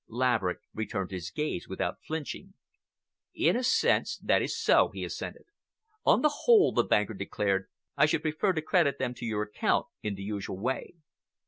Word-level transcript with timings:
Laverick 0.09 0.61
returned 0.73 1.11
his 1.11 1.29
gaze 1.29 1.67
without 1.67 1.99
flinching. 2.07 2.55
"In 3.35 3.55
a 3.55 3.61
sense, 3.61 4.17
that 4.17 4.41
is 4.41 4.59
so," 4.59 4.89
he 4.89 5.03
assented. 5.03 5.45
"On 6.07 6.23
the 6.23 6.33
whole," 6.45 6.71
the 6.73 6.83
banker 6.83 7.13
declared, 7.13 7.69
"I 7.95 8.07
should 8.07 8.23
prefer 8.23 8.53
to 8.53 8.63
credit 8.63 8.97
them 8.97 9.13
to 9.13 9.25
your 9.27 9.43
account 9.43 9.85
in 10.01 10.15
the 10.15 10.23
usual 10.23 10.57
way." 10.57 10.95